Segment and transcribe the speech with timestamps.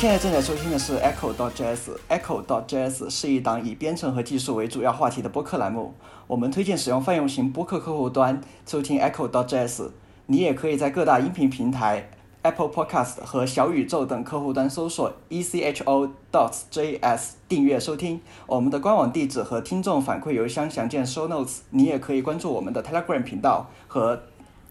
[0.00, 1.90] 现在正在收听的是 Echo dot JS。
[2.08, 5.92] Echo dot JS 是一档以编程和技术为主要话题的播客栏目。
[6.26, 9.90] 我们推荐使用泛用型播客客户端收听 Echo dot JS。
[10.24, 12.08] 你也可以在各大音频平台、
[12.40, 18.22] Apple Podcast 和小宇宙等客户端搜索 ECHO dot JS 订阅收听。
[18.46, 21.58] 我们的官网地址和听众反馈邮箱详见 Show Notes。
[21.68, 24.22] 你也可以关注我们的 Telegram 频道和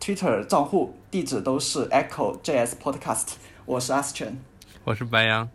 [0.01, 3.33] Twitter 账户，地址都是 Echo JS Podcast。
[3.67, 4.48] 我是阿斯 n。
[4.83, 5.47] 我是白羊，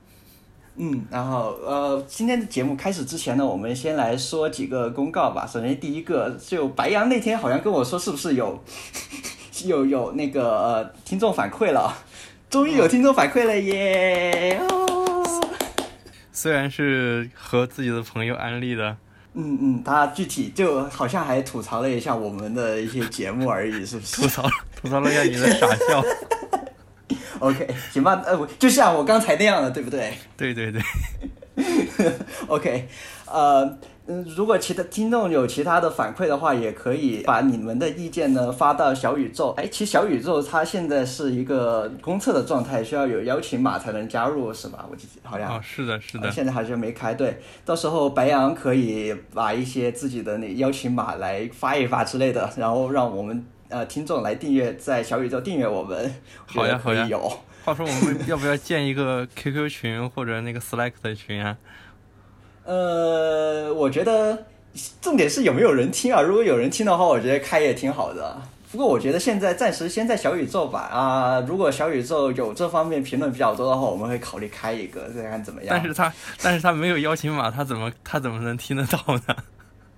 [0.76, 5.46] 嗯，然后呃，今天的节目开始之前呢，我们先来说几个公告吧。
[5.46, 8.62] 首先第一个，就白羊那天好像跟我说，是不是有
[9.64, 11.92] 有有那个呃听众反馈了？
[12.48, 14.60] 终于有听众反馈了耶！
[14.70, 15.42] 哦，
[16.30, 18.96] 虽然是和自己的朋友安利的，
[19.32, 24.22] 嗯嗯，他具体就好像还吐槽了一下我们的一些节目而已，是不是？
[24.22, 24.48] 吐槽
[24.80, 26.00] 吐槽了一下你的傻笑。
[27.44, 30.14] OK，行吧，呃，我就像我刚才那样的，对不对？
[30.34, 30.80] 对对对，
[32.48, 32.88] OK，
[33.26, 39.54] 呃，嗯，如果其他听众有其他的反馈的话，也可以把你们的意见呢发到小宇宙。
[39.58, 44.86] 哎，其实小宇宙它现在是一个公测的状态，需要有邀请码才能加入，是吧？
[44.90, 45.54] 我记得好像。
[45.54, 47.12] 哦，是的，是的，呃现在还是没开。
[47.12, 56.14] 对，到时候白羊可以把一些自己的那邀请码来发一发之类的，然后让我们呃听众来订阅，在小宇宙订阅我们。
[56.46, 57.32] 好呀好呀有。
[57.64, 61.56] 话说我们要不要建一个 QQ 群或者那个 Slack 的群啊？
[62.64, 64.46] 呃，我觉得
[65.00, 66.20] 重点是有没有人听啊？
[66.20, 68.36] 如果有人听的话，我觉得开也挺好的。
[68.70, 75.68] 不过我觉得现在暂时先在小宇宙吧啊，如果小宇宙有这方面评论比较多的话，我们会考虑开一个，再看怎么样。
[75.70, 76.12] 但是他
[76.42, 78.98] 但是他没有邀请码，他怎么他怎么能听得到
[79.28, 79.36] 呢？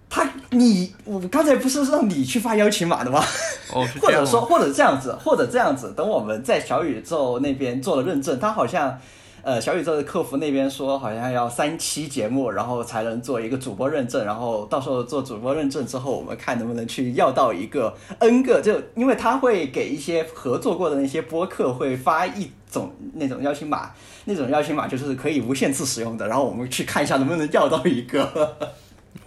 [0.08, 3.22] 他你我刚才不是让你去发邀请码的吗？
[4.00, 4.10] 或？
[4.10, 8.98] 者说或者这样子，或者这样子，等我们在小宇宙那边做了认证，他好像。
[9.42, 23.92] 呃，小宇宙的客服那边说，好像要三期节目，然后才能做一个主播认证，然后到时候做主播认证之后，我们看能不能去要到一个 N 个，就因为他会给一些合作过的那些播客会发一种那种邀请码，
[24.25, 28.56] 那种邀请码就是可以无限次使用的，然后我们去看一下能不能要到一个。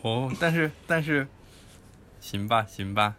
[0.01, 1.27] 哦，但是但是，
[2.19, 3.15] 行吧行吧，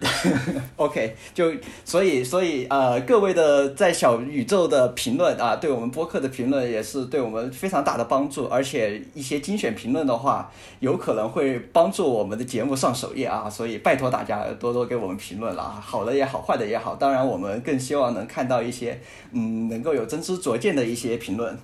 [0.76, 1.52] OK，就
[1.84, 19.00] 所以所以呃，各位的在小宇宙的评论啊，对我们播客的评论也是对我们非常大的帮助，而且一些精选评论的话，有可能会帮助我们的节目上首页啊，所以拜托大家多多给我们评论啦，好的也好，坏的也好，当然我们更希望能看到一些
[19.32, 21.58] 嗯能够有真知灼见的一些评论。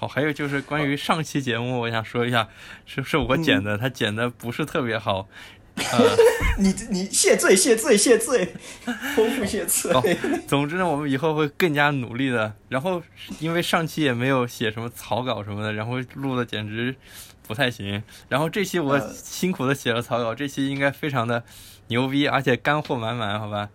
[0.00, 2.48] 好，还有就是关于上期节目，我想说一下，
[2.86, 5.28] 是是我剪的，他剪的不是特别好，
[5.76, 6.16] 呃，
[6.58, 8.54] 你你谢罪谢罪谢罪，
[9.14, 9.92] 丰富谢罪。
[9.92, 10.02] 好
[10.48, 12.54] 总之呢，我们以后会更加努力的。
[12.70, 13.02] 然后
[13.40, 16.96] 因为上期也没有写什么草稿什么的，然后录的简直
[17.46, 18.02] 不太行。
[18.30, 21.44] 然后这期我呃辛苦的写了草稿，这期应该非常的
[21.88, 23.68] 牛逼，而且干货满满，好吧？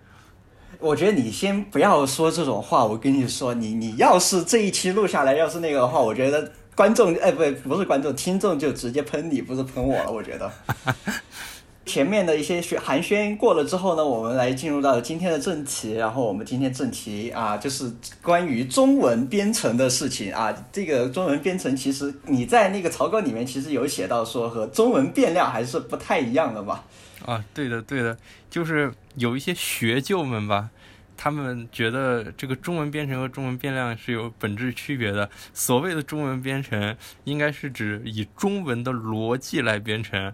[0.85, 10.51] 我觉得你先不要说这种话，我跟你说，你你要是这一期录下来，要是那个的话，我觉得观众哎不不是观众，听众就直接喷你，不是喷我了，我觉得。
[11.87, 15.93] 前面的一些寒暄过了之后呢，我们来进入到今天的正题。
[15.93, 17.91] 然后我们今天正题啊，就是
[18.21, 20.55] 关于中文编程的事情啊。
[20.71, 26.83] 这个中文编程其实你在那个草稿里面其实有写到说和中文变量还是不太一样的吧。
[27.23, 28.17] 啊，对的，对的，
[28.49, 30.69] 就是有一些学究们吧，
[31.17, 35.29] 他们觉得这个中文编程和中文变量是有本质区别的。
[35.53, 40.33] 所谓的中文编程，应该是指以中文的逻辑来编程，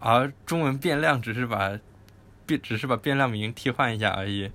[0.00, 1.78] 而中文变量只是把
[2.44, 4.50] 变只是把变量名替换一下而已。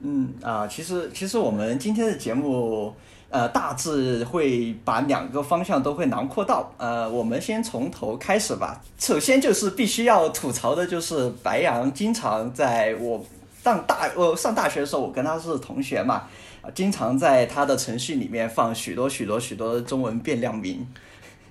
[0.00, 2.94] 嗯啊，其实其实我们今天的节目，
[3.30, 6.70] 呃，大致会把两个方向都会囊括到。
[6.76, 8.82] 呃，我们先从头开始吧。
[8.98, 13.24] 首先就是必须要吐槽的，就是白羊经常在我
[13.66, 16.22] 上大我上大学的时候，我跟他是同学嘛，
[16.62, 20.86] 啊经常在他的程序里面放许多许多许多的中文变量名，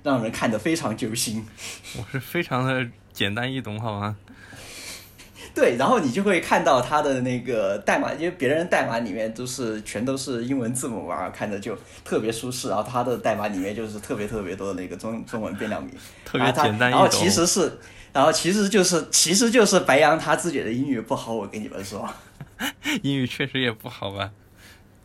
[0.02, 1.46] 让人看得非常揪心。
[2.00, 4.16] 我是非常的简单易懂，好吗？
[5.54, 12.70] 对，然后你就会看到他的那个代码，因为别人代码里面都是全都是英文字母啊，看着就特别舒适。
[12.70, 17.00] 然后他的代码里面就是特别特别多的那个中中文变量名，特别简单易懂。
[17.00, 17.78] 然后其实是，
[18.16, 22.10] 然后其实就是其实就是白羊他自己的英语不好，我跟你们说。
[23.04, 24.32] 英语确实也不好吧？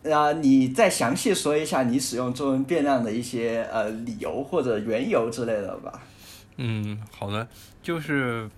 [0.09, 6.01] 啊，你再详细说一下你使用中文变量的一些呃理由或者缘由之类的吧。
[6.55, 7.45] 嗯，好的，
[7.83, 8.49] 就是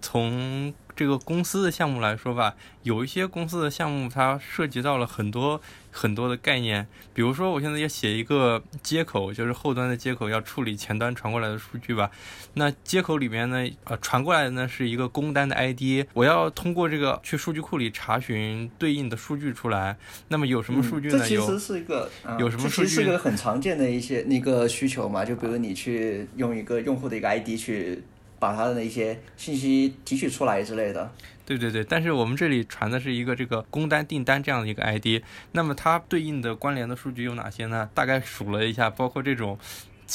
[0.00, 5.60] 从这个公司的项目来说吧，有一些公司的项目它涉及到了很多
[5.90, 12.10] 很多的概念，比如说我现在要写一个接口，就是后端的接口要处理前端传过来的数据吧。
[12.54, 19.98] 那接口里面呢，呃，传过来的呢是一个工单的 ID，我要通过这个去数据库里查询对应的数据出来。
[20.28, 21.18] 那么有什么数据呢？
[21.18, 22.88] 这其实是一个有什么数据？
[22.88, 28.02] 是个很常见的一些那个需求嘛，就比如你去用一个用户的一个 ID 去。
[28.46, 31.10] 把他的那些信息提取出来之类的。
[31.44, 35.22] 对对对，但是我们这里传的是一个这个工单订单这样的一个 ID，
[35.52, 37.88] 那么它对应的关联的数据有哪些呢？
[37.92, 39.58] 大概数了一下，包括这种。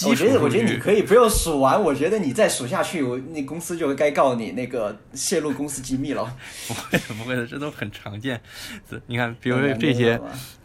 [0.06, 6.24] 我觉得我觉得你可以不用数完，我觉得你再数下去，我那公司就该告你那个泄露公司机密了。
[6.69, 8.39] 不会的，不会的，这都很常见。
[9.07, 10.18] 你看，比如说这些。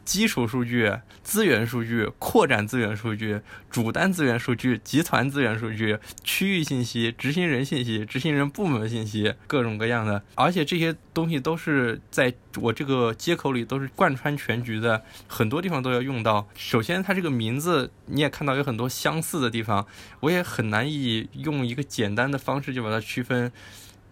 [0.07, 0.91] 基础数据、
[1.25, 16.49] 资源数据、扩展资源数据、主单资源数据、集团资源数据、区域信息、执行人信息、执行人部门信息，各种各样的，而且这些东西都是在我这个接口里都是贯穿全局的，很多地方都要用到。
[16.55, 19.85] 首先，它这个名字你也看到有很多相似的地方，
[20.21, 23.51] 我也很难以用一个简单的方式就把它区分。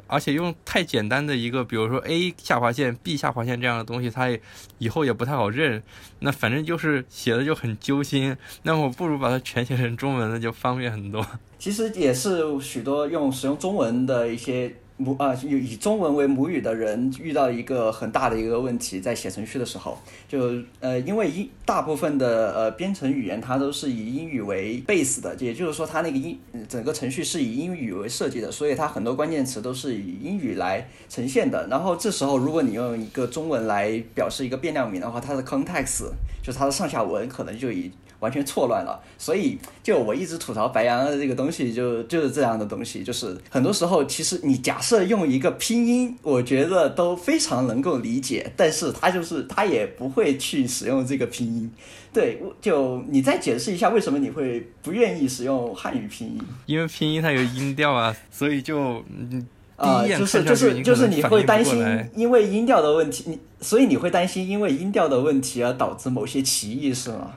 [0.07, 4.41] 而且用太简单的一个，比如说 A 下划线、B 下划线这样的东西，它也
[4.79, 5.83] 以后也不太好认。
[6.21, 8.37] 那反正就是写的就很揪心。
[8.63, 11.27] 那我不如把它全写成中文，那就方便很多。
[11.59, 14.75] 其实也是许多用使用中文的一些。
[14.97, 19.99] 母啊，以以中文为母语的人遇到一个很大的一个问题，在写程序的时候，
[20.29, 26.39] 就呃，因为英大部分的呃编程语言它都是以英语为 base 的，也就是说它那个英
[26.69, 31.67] 整个程序是以英语为设计的，所以它很多关键词都是以英语来呈现的。
[31.69, 36.05] 然后这时候如果你用一个中文来表示一个变量名的话，它的 context
[36.41, 37.91] 就是它的上下文可能就以。
[38.25, 51.71] 完全错乱了，所以就我一直吐槽白羊的这个东西，就就是这样的东西，就是很多时候其实你假设用一个拼音，我觉得都非常能够理解，但是他就是他也不会去使用这个拼音。
[52.13, 56.41] 对，就你再解释一下为什么你会不愿意使用汉语拼音？
[56.65, 61.85] 因为拼音它有音调啊，所以就嗯啊，就是就是就是你会担心
[62.15, 67.33] 因为音调的问题，你所以你会担心因为音调的问题而导致某些歧义是吗？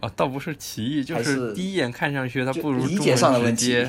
[0.00, 3.86] 啊，倒不是歧义，就是第一眼看上去它不如理解上的问题。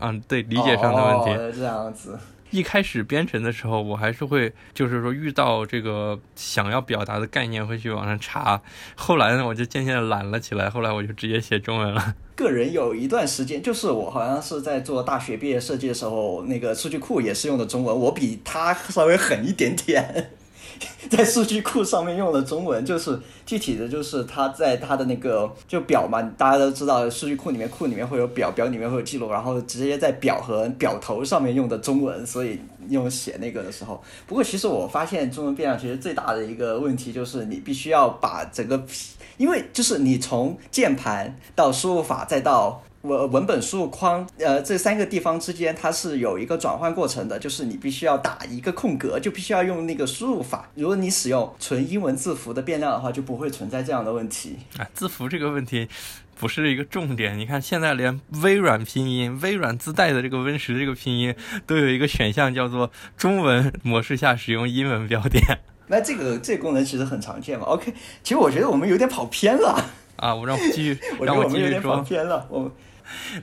[0.00, 1.56] 嗯，对，理解上的问题。
[1.58, 2.18] 这样子。
[2.50, 8.62] 一开始编程的时候，我还是会，就是说遇到这个想要表达的概念，会去网上查。
[8.94, 12.14] 后来呢，我就渐渐的懒了起来，后来我就直接写中文了。
[12.36, 20.30] 个人有一段时间，就是我好像是在做大学毕业设计的时候，那个数据库也是用的中文，我比他稍微狠一点点。
[21.10, 32.58] 在数据库上面用的中文，就是具体的就是他在他的那个就表嘛，大家都知道数据库里面库里面会有表，表里面会有记录，然后直接在表和表头上面用的中文，所以
[32.88, 34.02] 用写那个的时候。
[34.26, 38.82] 不过其实我发现中文变量其实最大的一个问题就是你必须要把整个，
[39.36, 42.82] 因为就是你从键盘到输入法再到。
[43.02, 50.68] 文文本输入框，呃，这三个地方之间它是有一个转换过程的，就是你必须要打一个空格，就必须要用那个输入法。
[50.74, 54.56] 如果你使用纯英文字符的变量的话，就不会存在这样的问题。
[54.78, 55.88] 啊，字符这个问题
[56.38, 57.38] 不是一个重点。
[57.38, 61.34] 你看现在连微软拼音、微软自带的这个 Win 十这个拼音
[61.64, 65.42] 都有一个选项叫做中文模式下使用英文标点。
[65.88, 67.66] 那这个这个功能其实很常见嘛。
[67.66, 69.84] OK，其实我觉得我们有点跑偏了。
[70.16, 71.96] 啊，我让我继续， 让我继续说。
[71.96, 72.68] 跑偏了，我。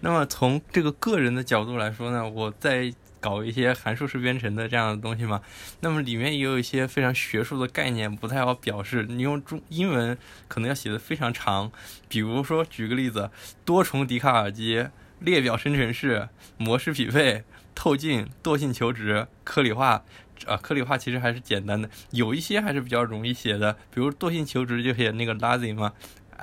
[0.02, 5.42] 那么从这个个人的角度来说呢，我在搞一些函数式编程的这样的东西嘛，
[5.80, 9.06] 那么里面也有一些非常学术的概念，不太好表示。
[9.08, 10.18] 你用中英文
[10.48, 11.72] 可能要写的非常长，
[12.10, 13.32] 比如说举个例子，
[13.64, 14.88] 多重笛卡尔基、
[15.20, 16.28] 列表生成式、
[16.58, 17.44] 模式匹配、
[17.74, 20.04] 透镜、惰性求值、颗粒化。
[20.48, 25.94] 啊，颗粒化其实还是简单的，有一些还是比较容易写的，比如惰性求值就写那个 lazy 嘛。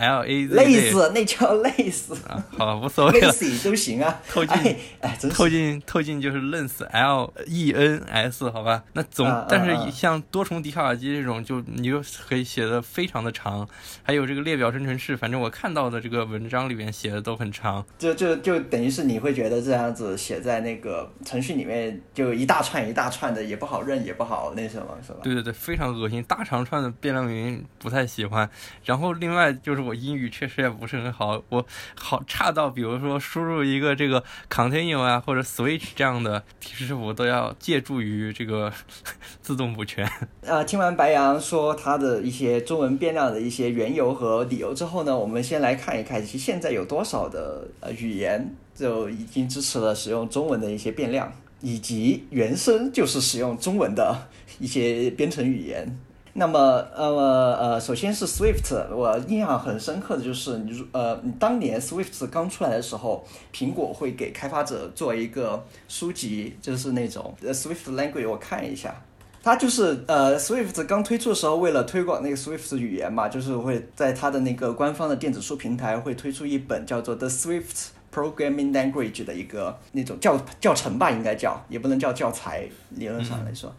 [0.01, 2.43] L A Z 累死，那叫累死啊！
[2.57, 4.19] 好，无所谓了，累死都行啊。
[4.27, 4.57] 透镜，
[5.01, 8.83] 哎，透镜，透镜就是愣死，L E N S，好吧？
[8.95, 13.69] 那总，但是像多重笛卡尔基这种，就你就可以写的非常的长。
[14.03, 17.85] 还有这个列表生成式，反正我看到的这个文章里面写的都很长。
[17.99, 25.19] 就就就等于是你会觉得这样子写在那个程序里面，就一大串一大串的，也不好认，也不好那什么，是吧？
[25.23, 28.49] 对对对，非常恶心，大长串的变量名不太喜欢。
[28.85, 29.90] 然后另外就是。
[29.90, 31.67] 我我英语确实也不是很好，我
[31.97, 38.73] 好差到，比如说输入一个这个 continue 啊或者 switch 这样的提示符都要借助于这个
[39.43, 40.09] 自动补全。
[40.43, 51.33] 呃，听完白羊说他的一些中文变量的一些缘由和理由之后呢，我们先来看一看，其实现在有多少的呃语言就已经支持了使用中文的一些变量。
[51.63, 54.29] 以及原生就是使用中文的
[54.59, 55.99] 一些编程语言。
[56.33, 56.59] 那么，
[56.95, 68.95] 呃呃，首先是 Swift，我印象很深刻的就是，你呃，当年 Swift 刚出来的时候，苹果会给开发者做一个书籍，就是那种 Swift Language，我看一下，
[69.43, 83.75] 它就是呃，Swift 刚推出的时候，为了推广那个 Swift 语言嘛，就是会在它的那个官方的电子书平台会推出一本叫做 The Swift Programming Language 的一个那种教教程吧，应该叫，也不能叫教材，理论上来说。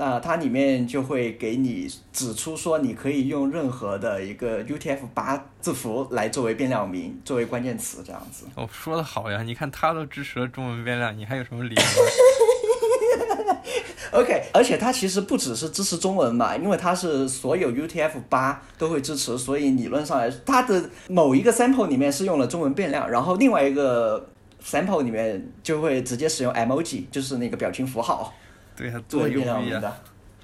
[0.00, 8.46] 那它里面就会给你指出说，你可以用任何的一个 UTF-8 字符来作为变量名，作为关键词这样子。
[8.54, 9.42] 哦，说的好呀！
[9.42, 11.82] 你看它都支持了中文变量，你还有什么理由？
[14.20, 24.30] OK，而且它其实不只是支持中文嘛，因为它是所有 UTF-8 都会支持，所以理论上来说，它的某一个 sample 里面是用了中文变量，然后另外一个
[24.64, 28.32] sample 里面就会直接使用 emoji，就是那个表情符号。
[28.78, 29.92] 对呀，做变量名的。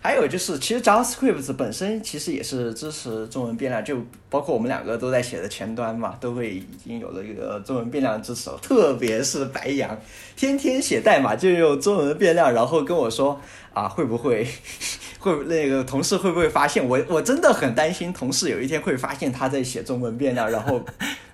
[0.03, 3.97] 还有就是，其实 JavaScript 本身其实也是支持中文变量，就
[4.29, 8.51] 包括我们两个都在写的前端嘛，都会已经有了一个中文变量支持。
[8.61, 9.99] 特别是白羊，
[10.37, 13.41] 天天写代码就用中文变量，然后跟我说
[13.73, 14.47] 啊，会不会
[15.19, 17.03] 会那个同事会不会发现我？
[17.09, 20.85] 我真的很担心同事有一天会发现他在写中文变量，然后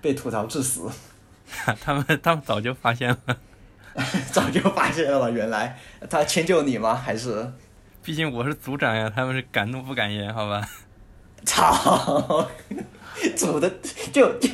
[0.00, 0.82] 被吐槽致死。
[1.82, 3.36] 他们他们早就发现了。
[4.32, 5.30] 早就发现了吧？
[5.30, 5.78] 原来
[6.08, 6.94] 他迁就你吗？
[6.94, 7.52] 还是？
[8.02, 10.68] 毕竟我是组长呀，他们是敢怒不敢言，好吧？
[11.44, 12.48] 操！
[13.36, 13.70] 组的
[14.12, 14.48] 就就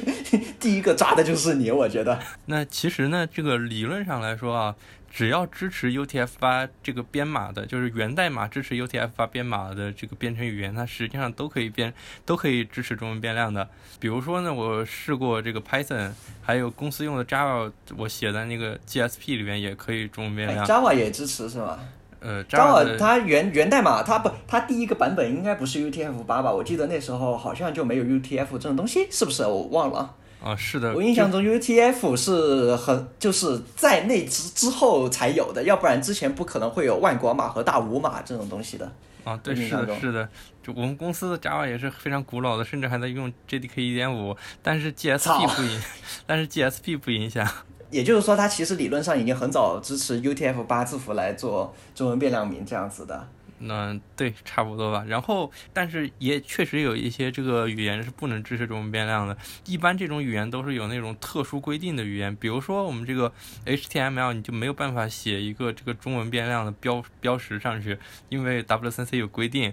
[0.59, 2.19] 第一个抓的就是你，我觉得。
[2.47, 4.75] 那其实呢，这个理论上来说啊。
[5.17, 11.91] 只要支持 UTF-8 这个编码的，就是源代码支持 UTF-8 编码的这个编程语言，它实际上都可以编，
[12.27, 13.67] 都可以支持中文变量的。
[13.99, 20.67] 比如说呢，我试过这个 Python，还有公司用的 Java，我写在那个 GSP 里面也可以中文变量。
[20.67, 21.79] Java 也支持是吗？
[22.21, 26.53] 呃，Java 它源源代码它不，它第一个版本应该不是 UTF-8 吧？
[26.53, 29.45] 我记得那时候好像就没有 UTF 这种东西，是不是？
[29.45, 30.15] 我忘了。
[30.47, 38.93] 啊，是的，我印象中 UTF 是很就是在那之之后才有的，要不然之前不可能会有万国码和大五码这种东西的。
[39.25, 40.29] 啊，对，是的，是的，
[40.63, 45.83] 就我们公司的 Java 也是非常古老的，甚至还在用 JDK 一点五，但是 GSP 不影，
[46.25, 47.45] 但是 GSP 不影响。
[47.91, 53.27] 也就是说，它其实理论上已经很早支持 UTF 八字符来做中文变量名这样子的。
[53.59, 55.05] 那对，差不多吧。
[55.07, 59.37] 然后，但是也确实有一些这个语言是不能支持中文变量的。
[59.67, 63.33] 一般这种语言都是有那种特殊规定的语言，比如说我们这个
[63.65, 67.99] HTML，你就没有办法写一个这个中文变量的标标识上去，
[68.29, 69.73] 因为 W3C 有规定。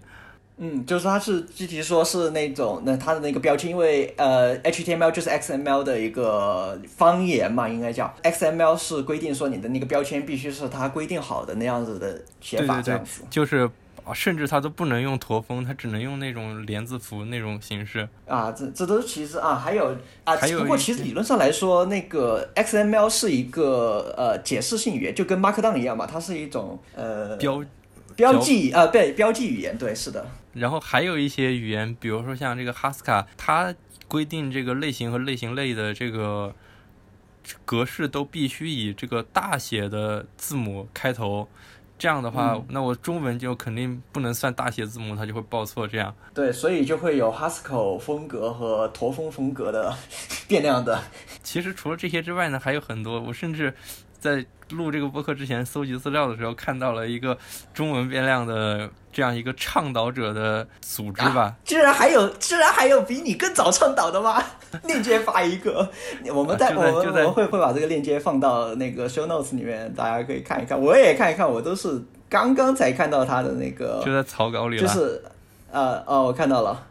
[0.57, 13.24] 嗯，就是它是具体说是那种，那它的那个标签，因为呃，HTML 就是 XML 的一个方言嘛，应该叫 XML 是规定说你的那个标签必须是它规定好的那样子的写法这样子。
[13.31, 13.67] 就是
[14.13, 18.07] 甚至它都不能用驼峰，它只能用那种连字符那种形式。
[18.27, 27.63] 啊，这这都其实啊，还有啊，不过其实理论上来说，那个 XML 是一个呃解释性语言，就跟 Markdown 一样嘛，它是一种呃标。
[28.15, 30.24] 标记啊，对，标记语言，对，是的。
[30.53, 33.74] 然后还有一些语言，比如说像这个 Haskell，它
[34.07, 36.53] 规定这个类型和类型类的这个
[37.65, 41.50] 格式都必须以这个大写的字母开头。
[41.98, 45.88] 这样的话，那我中文就肯定不能算大写字母，它就会报错。
[45.88, 46.13] 这样。
[46.33, 49.95] 对，所以就会有 Haskell 风格和驼峰风格的
[50.48, 51.01] 变量的。
[51.41, 53.19] 其实除了这些之外呢，还有很多。
[53.22, 53.74] 我甚至。
[54.24, 57.38] 在录这个播客之前，搜集资料的时候，看到了一个
[57.74, 61.53] 中文变量的这样一个倡导者的组织吧。
[61.65, 64.42] 居然还有，居然还有比你更早倡导的吗？
[64.88, 65.92] 链接发一个，
[66.34, 70.80] 我们在我们我们会会把这个链接放到那个 show notes 里面，大家可以看一看。
[70.80, 74.82] 我也看一看，我都是刚刚才看到他的那个，就在草稿里了。
[74.82, 75.22] 就是，
[75.70, 76.88] 呃，哦，我看到了。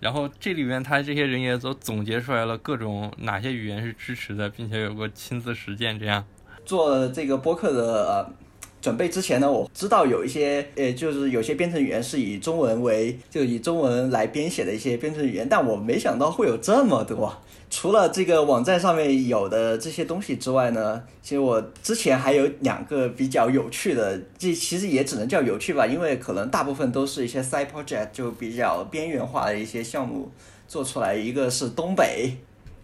[0.00, 6.24] 然后这里面他这些人也都总结出来了各种哪些语言是支持的，并且有过亲自实践这样。
[6.66, 8.30] 做这个播客的呃
[8.82, 17.34] 准备之前呢，我知道有一些，呃，就是有些编程语言是以中文为，就以中文来编写的一些编程语言，但我没想到会有这么多。
[17.68, 30.30] 除了这个网站上面有的这些东西之外呢，其实我之前还有两个比较有趣的，这其实也只能叫有趣吧，因为可能大部分都是一些 side project，就比较边缘化的一些项目
[30.68, 31.14] 做出来。
[31.16, 32.36] 一个是东北，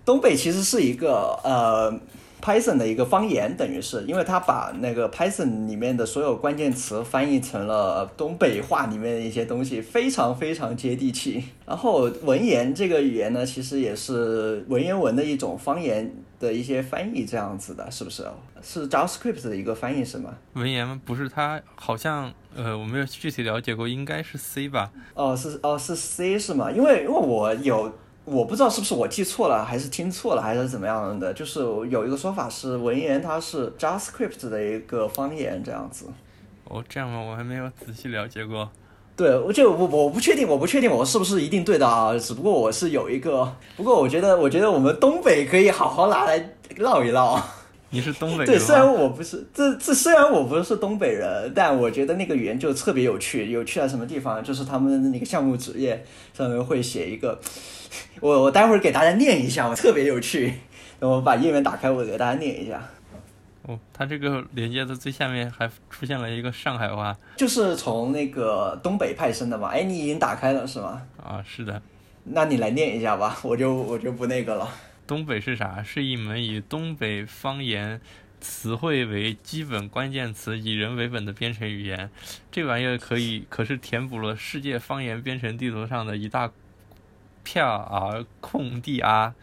[0.04, 1.92] 东北其实是一个呃。
[2.42, 11.44] Python 的一个方言，等于是因为他把那个 Python 里面的所有关键词翻译成了东北话里面的一些东西，非常非常接地气。
[11.64, 18.26] 然后文言这个语言呢，其实也是文言文的一种方言的一些翻译，这样子的，是不是？
[18.60, 20.34] 是 JavaScript 的一个翻译是吗？
[20.54, 21.00] 文言吗？
[21.04, 24.90] 不是，它好像呃，我没有具体了解过，应该是 C 吧？
[25.14, 26.70] 哦，是哦，是 C 是吗？
[26.72, 27.92] 因为因为我有。
[28.24, 31.34] 我不知道是不是我记错了，还是听错了，还是怎么样的？
[31.34, 36.06] 就是有一个说法是文言它是 JavaScript 的一个方言这样子。
[36.64, 37.20] 哦，这样吗？
[37.20, 38.70] 我还没有仔细了解过。
[39.16, 42.16] 对，我就我我不确定，我不确定我是不是一定对的啊。
[42.16, 47.42] 只不过我是有一个，不过我觉得，我觉得我们东北可以好好拿来唠一唠。
[47.90, 48.46] 你是东北人？
[48.46, 53.50] 对，虽然我不是，这这虽然我不是东北人，但我觉得那个语言就特别有趣。
[53.50, 54.42] 有趣在什么地方？
[54.42, 56.02] 就是他们的那个项目纸页
[56.32, 57.38] 上面会写一个。
[58.20, 60.54] 我我待会儿给大家念一下，我特别有趣。
[60.98, 62.80] 等我把页面打开，我给大家念一下。
[63.62, 69.68] 哦，它这个连接的最下面还出现了一个上海话，就是从那个东北派生的嘛。
[69.68, 71.02] 哎，你已经打开了是吗？
[71.22, 71.82] 啊，是的。
[72.24, 74.68] 那你来念一下吧，我就我就不那个了。
[75.06, 75.82] 东北是啥？
[75.82, 78.00] 是一门以东北方言
[78.40, 82.08] 词汇为基本关键词、以人为本的编程语言。
[82.50, 86.50] 这玩意儿可以可是填补了世界方言编程地图上的一大。
[87.42, 89.34] 片儿空地啊，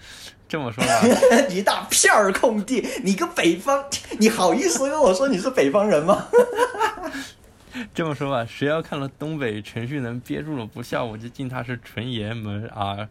[0.48, 1.02] 这么说吧，
[1.50, 3.86] 一大片儿空地，你个北方，
[4.20, 6.28] 你好意思跟我说你是北方人吗？
[7.94, 13.08] 这么说吧，谁要看了东北程序能憋住了不笑，我就敬他是纯爷们啊。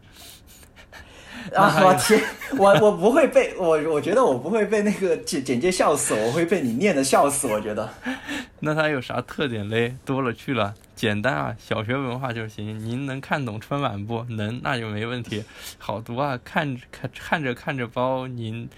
[1.55, 1.81] 啊！
[1.83, 2.21] 我天，
[2.57, 7.47] 我我不会被我，我觉得我不会被那个简简介笑死，我会被你念的笑死。
[7.47, 7.89] 我觉得，
[8.59, 9.95] 那它有啥特点嘞？
[10.05, 12.79] 多了去了，简单啊，小学文化就行。
[12.79, 14.59] 您能看懂春晚不能？
[14.63, 15.43] 那就没问题。
[15.77, 18.69] 好读啊，看看看着看着包，您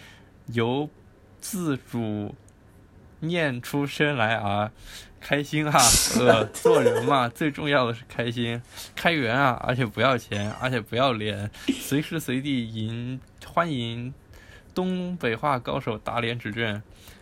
[0.48, 0.90] 由
[1.40, 2.34] 自主
[3.22, 4.72] 念出声来啊。
[5.24, 5.80] 开心啊，
[6.20, 8.60] 呃，做人嘛，最重要的是开心。
[8.96, 11.48] 开源啊，而且不要钱，而且不要脸，
[11.80, 14.12] 随时随地迎欢迎
[14.74, 16.82] 东北话高手打脸指正。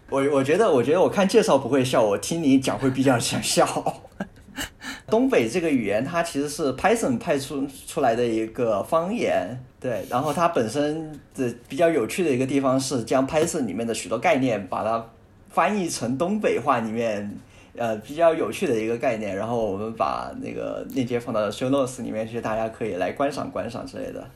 [0.10, 4.02] 我我觉得，我觉得我看介绍不会笑，我听你讲会比较想笑。
[5.08, 10.06] 东北这个语言，它其实是 Python 派出出来的一个方言，对。
[10.10, 15.06] 然后它本身的比较有趣的一个地方是，将 Python 里面的许多概念，把它
[15.50, 17.38] 翻译成东北话里面。
[17.78, 24.28] 呃，比较有趣的一个概念，然后我们把那个链接放到 show notes 里面去，大家可以来观赏观赏之类的。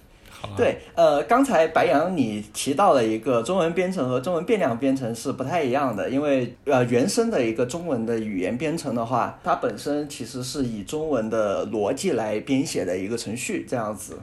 [0.56, 14.18] 对，呃，刚才白羊你提到了一个中文编程和中文变量编程是不太一样的，因为呃，原生的一个中文的语言编程的话，它本身其实是以中文的逻辑来编写的一个程序，这样子。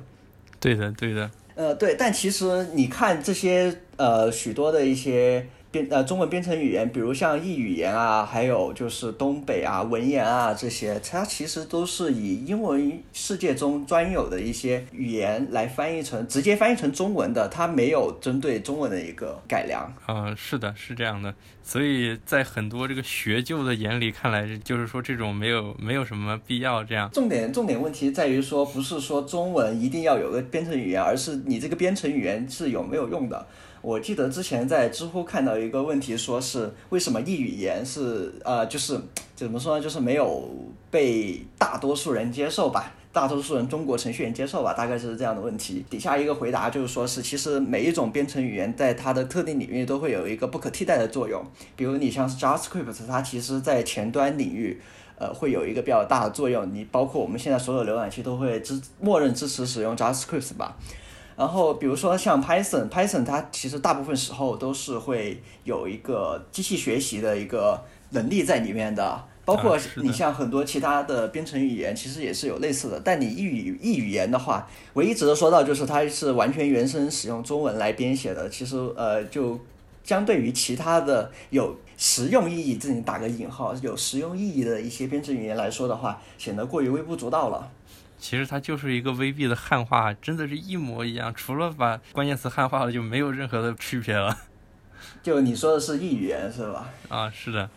[0.58, 1.30] 对的，对的。
[1.56, 5.46] 呃，对，但其实你看这些呃许多的一些。
[5.70, 19.92] 编呃中文编程语言，比如像异语言啊，还有就是东北啊文言啊这些，它其实都是以英文世界中专有的一些语言来翻译成直接翻译成中文的，它没有针对中文的一个改良。
[20.06, 21.34] 啊，是的，是这样的。
[21.62, 27.08] 所以在很多这个学究的眼里看来，就是说这种没有没有什么必要这样。
[27.12, 33.46] 重点重点问题在于说，不是说中文一定要有个编程语言，而是你这个编程语言是有没有用的。
[33.82, 39.00] 我记得之前在知乎看到一个问题，说是为什么异语言是呃，就是
[39.34, 40.48] 怎么说呢，就是没有
[40.90, 45.82] 被大多数人接受吧，大多数人中国程序员接受吧，大概是这样的问题。
[45.88, 51.42] 底下一个回答就是说是，其实每一种编程语言在它的特定领域都会有一个不可替代的作用。
[51.74, 54.78] 比如你像是 JavaScript，它其实在前端领域，
[55.18, 56.70] 呃，会有一个比较大的作用。
[56.74, 60.76] 你包括我们现在所有浏览器都会支默认支持使用 JavaScript 吧。
[61.40, 69.24] 然后，比如说像 Python，Python 它其实大部分时候都是会有一个机器学习的一个能力在里面的。
[69.46, 73.00] 包括你像很多其他的编程语言，其实也是有类似的。
[73.02, 78.46] 但你异语异语言的话，唯一值得说到就是它是完全原生使用中文来编写的。
[78.50, 79.58] 其实呃，就
[80.04, 87.70] 相对于其他的有实用意义，这里打个引号，有实用意义的一些编程语言来说的话，显得过于微不足道了。
[88.20, 94.36] 其实它就是一个 VB 的汉化，真的是一模一样，除了把关键词汉化了，就没有任何的区别了。
[95.22, 96.90] 就你说的是异语言是吧？
[97.08, 97.68] 啊，是的。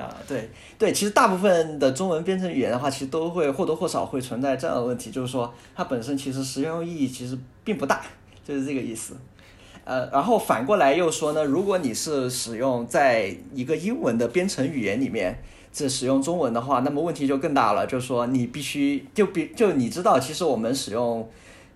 [0.00, 8.02] 啊，对对，其实大部分的中文编程语言的话，其实都会或多或少会存在这样的问题，就是说它本身其实实用意义其实并不大，
[8.42, 9.16] 就是这个意思。
[9.84, 15.38] 呃，然后反过来又说呢，如果你是使用在一个英文的编程语言里面。
[15.72, 21.26] 这使用中文的话，那么问题就更大了，就是说你必须就比就你知道，其实我们使用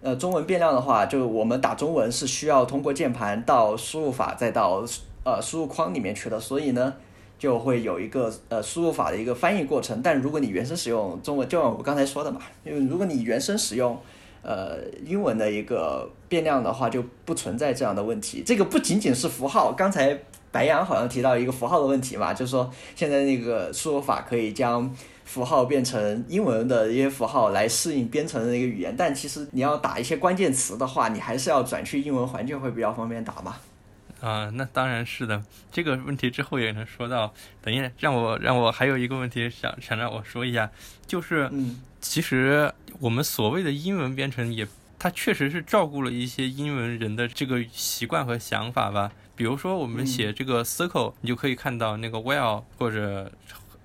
[0.02, 4.85] 呃中文变量的话，就我们打中文是需要通过键盘到输入法再到
[5.24, 6.92] 呃输入框里面去的，所以呢
[7.38, 10.02] 就会有一个呃输入法的一个翻译过程。
[10.02, 13.98] 但如果你原生使用中文，就像我刚才说的嘛，因为如果你原生使用
[14.42, 18.42] 呃英文的一个变量的话，就不存在这样的问题。
[18.44, 20.18] 这个不仅仅是符号，刚才
[20.56, 24.94] 白羊好像提到一个符号的问题嘛，就是说现在那个输入法可以将。
[25.26, 33.56] 符号变成英文的一些符号来适应编程的那个语言，但其实你要打一些关键词的话，你还是要转去英文环境会比较方便打嘛。
[34.20, 35.42] 啊，那当然是的。
[35.72, 37.34] 这个问题之后也能说到。
[37.60, 40.70] 等一下，让我让我还有一个问题想想让我说一下，
[41.08, 41.50] 就是，
[42.00, 44.64] 其实我们所谓的英文编程也，
[44.98, 49.12] 它确实是照顾了一些英文人的这个习惯和想法吧。
[49.35, 53.30] 比如说我们写这个 circle，你就可以看到那个 well 或者。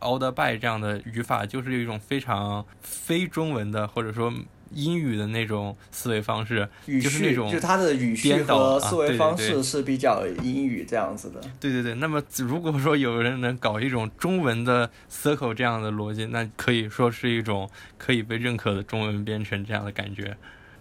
[0.01, 4.33] order by 这样的语法就是有一种非常非中文的或者说
[4.73, 11.39] 英语的那种思维方式，就是那种就它的语序和思维方式是比较英语这样子的。
[11.59, 17.69] 对对对，那么如果说有人能搞一种中文的 circle 这样的逻辑，那可以说是一种
[17.99, 20.35] 可以被认可的中文编程这样的感觉。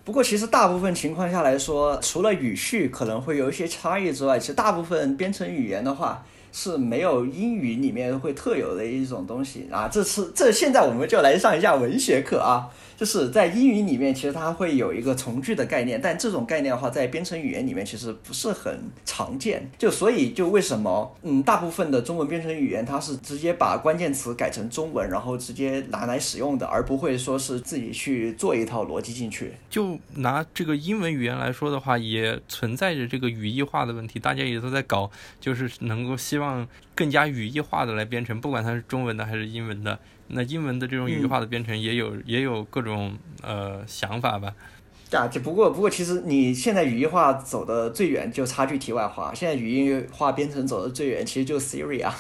[0.05, 6.25] 不过其实大部分情况下来说，除了语序可能会有一些差异之外，其实大部分编程语言的话。
[6.53, 9.89] 是没有英语里面会特有的一种东西啊！
[9.89, 12.69] 这次这现在我们就来上一下文学课啊。
[13.01, 19.67] 就是在英语里面，其实它会有一个从句的概念，但这种概念的话，在编程语言里面其实不是很常见。
[19.79, 29.55] 就所以就为什么，嗯，大部分的中文编程语言它是直接把关键词改成中文，然后直接拿来使用的，而不会说是自己去做一套逻辑进去。
[29.71, 35.11] 就拿这个英文语言来说的话，也存在着这个语义化的问题，大家也都在搞，
[35.41, 39.97] 就是能够希望更加语义化的来编程，不管它是中文的还是英文的。
[40.33, 44.55] 那英文的这种语义化的编程也有也有各种呃想法吧？
[45.13, 52.17] 啊，就不过不过，其实你现在语义化走的最远，就插句题外话，现在语义化编程走的最远，其实就是 Siri 啊，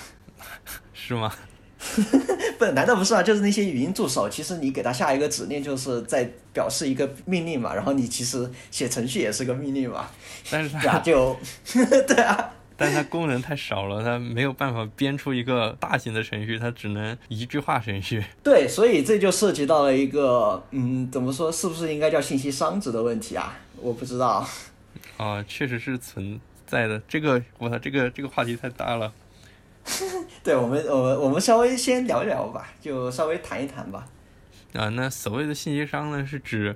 [0.93, 1.33] 是吗？
[2.59, 3.23] 不，难道不是啊？
[3.23, 10.11] 就是那些语音助手，其实你给他下一个指令，就是在表示一个命令嘛，然后你其实写程序也是个命令嘛，
[10.51, 11.37] 但是它就
[12.09, 12.51] 对啊。
[12.83, 18.25] 但它功能太少了，它没有办法编出一个大型的程序，它只能一句话程序。
[18.43, 23.59] 对，所以这就涉及到了一个，嗯，怎么说，是不是应该叫信息商值的问题啊？
[23.77, 24.49] 我不知道。
[25.19, 26.99] 啊，确实是存在的。
[27.07, 29.13] 这个，我操，这个这个话题太大了。
[30.43, 34.07] 对我们，我们我们稍微先聊一聊吧，就稍微谈一谈吧。
[34.73, 36.75] 啊，那所谓的信息商呢，是指。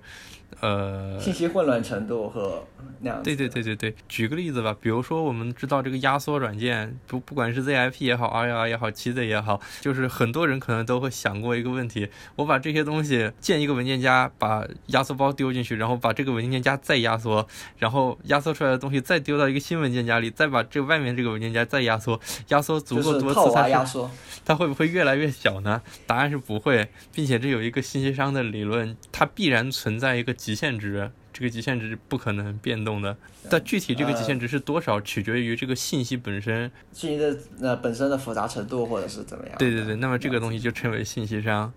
[0.64, 2.64] 呃，信息混乱程度和
[3.00, 3.22] 那样。
[3.22, 17.46] 对对对对对，举个例子吧，比如说我们知道这个压缩软件，不不管是 ZIP 也好，RAR 也好，七 Z 也好，就是很多人可能都会想过一个问题：我把这些东西建一个文件夹，把压缩包丢进去，然后把这个文件夹再压缩，
[17.76, 24.10] 然后压缩出来的东西再丢到一个新文件夹里，再把这外面这个文件夹再压缩，压缩足够多次，它压缩，
[24.46, 25.82] 它会不会越来越小呢？
[26.06, 30.32] 答案是不会，并且这有一个信息商的理论，它必然存在一个。
[30.44, 33.16] 极限值，这个极限值不可能变动的。
[33.50, 39.56] 但具体这个极限值是多少，取决于这个信息本身，信息的呃本身的复杂程度或者是怎么样。
[39.58, 41.72] 对对对，那么这个东西就称为信息商。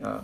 [0.00, 0.22] 嗯，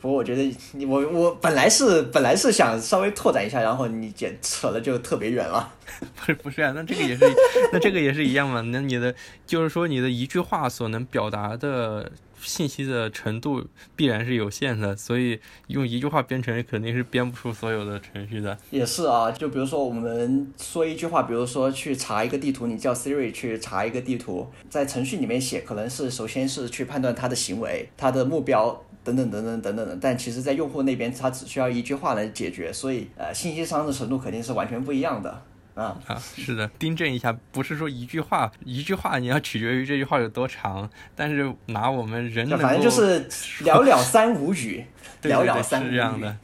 [0.00, 5.72] 不过我觉得你我我本来是本来是想稍微拓展一下，然后你剪扯的就特别远了。
[6.16, 7.24] 不是不是啊，那这个也是，
[7.72, 8.60] 那这个也是一样嘛？
[8.60, 9.14] 那你的
[9.46, 12.10] 就是说你的一句话所能表达的。
[12.42, 18.58] 信息的程度必然是有限的，所以用一句话编程肯定是编不出所有的程序的。
[18.70, 35.42] 也是啊，就比如说我们说一句话，比如说去查一个地图，你叫 Siri 去查一个地图，在程序里面写，可能是首先是去判断它的行为、它的目标等等等等等等的，但其实在用户那边，它只需要一句话来解决，所以呃，信息商的程度肯定是完全不一样的。
[35.74, 35.96] 啊。
[36.06, 43.28] 啊，是的，订正一下，不是说一句话，一句话你要取决于这句话有多长，但是拿我们人能反正就是
[43.64, 44.84] 寥寥三五语，
[45.22, 46.36] 寥寥三是这样的，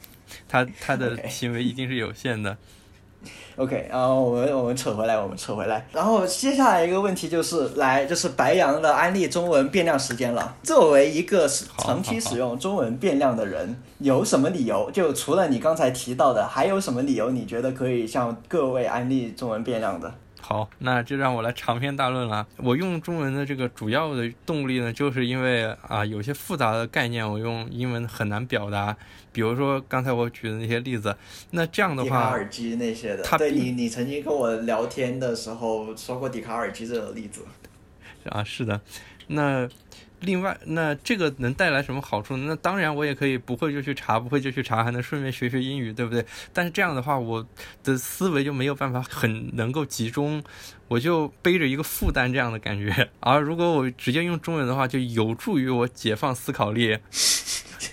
[0.47, 2.57] 他他的 行为一定是有限的。
[3.59, 5.85] OK，然后我们我们扯回来，我们扯回来。
[5.91, 10.55] 然后接下来一个问题就是，来就是白羊的安利中文变量时间了。
[10.63, 11.45] 作为一个
[11.77, 14.89] 长期使用中文变量的人，有什么理由？
[14.91, 17.31] 就除了你刚才提到的，还有什么理由？
[17.31, 20.09] 你觉得可以向各位安利中文变量的？
[20.49, 22.43] 好，那就让我来长篇大论了。
[22.57, 28.97] 我用中文的这个主要的动力呢，就是因为啊，有些复杂的概念我用英文很难表达。
[29.31, 31.15] 比如说刚才我举的那些例子，
[31.51, 37.45] 那这样的话，迪卡耳机那些的，对你，你曾经跟我聊天的时候说过迪卡尔机这个例子。
[38.29, 38.81] 啊，是的，
[39.27, 39.69] 那
[40.21, 42.45] 另外，那这个能带来什么好处呢？
[42.47, 46.25] 那当然，我也可以不会就去查，不会就去查，还能顺便学学英语，对不对？
[46.51, 47.45] 但是这样的话，我
[47.83, 50.43] 的思维就没有办法很能够集中，
[50.87, 53.09] 我就背着一个负担这样的感觉。
[53.21, 56.97] 而如果我直接用中文的话，就有助于我解放思考力。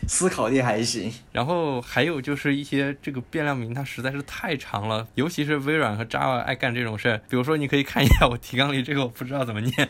[0.09, 1.13] 思考力还行。
[1.33, 7.19] 然后还有就是一些这个变量名，它实在是太长了，尤其是微软和 Java 爱干这种事儿。
[7.29, 9.89] 比如说，你可以看一下我提纲里这个，我不知道怎么念。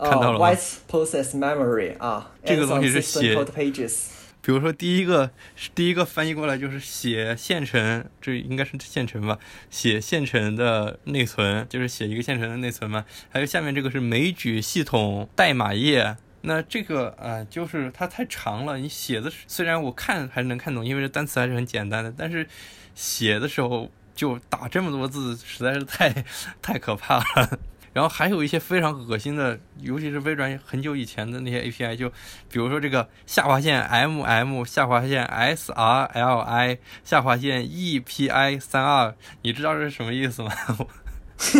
[0.00, 4.08] 看到了吗？White process memory 啊，这个东西是写 code pages。
[4.42, 5.28] 比如说第一个，
[5.74, 9.36] 第一个翻译过来就是写线程，这应该是线程吧？
[9.70, 13.04] 写线程的内存，就是写一个线程的内存嘛。
[13.28, 18.78] 还有下面这个是枚举系统代码页，那这个啊，就是它太长了。
[18.78, 22.46] 你写的虽然我看还是能看懂，因为这单词还是很简单的，但是
[22.94, 26.24] 写的时候就打这么多字，实在是太
[26.62, 27.58] 太可怕了。
[27.96, 32.10] 然后还有一些非常恶心的，尤其是微软很久以前的那些 API，就
[32.50, 40.52] 比如说这个下划线 MM 下划线 SRLI 下划线 EPI 三二，你知道这是什么意思吗？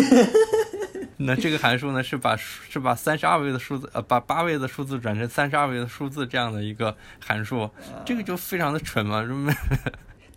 [1.17, 7.67] 那这个函数呢，是把是把三十二位的数字呃把八位的数字转成三十二位的数字这样的一个函数，
[8.05, 9.57] 这个就非常的蠢嘛，是不是？